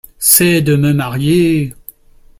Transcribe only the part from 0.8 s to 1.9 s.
marier…